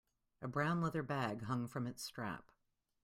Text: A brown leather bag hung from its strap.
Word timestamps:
A 0.41 0.47
brown 0.47 0.81
leather 0.81 1.03
bag 1.03 1.43
hung 1.43 1.67
from 1.67 1.85
its 1.85 2.01
strap. 2.01 2.49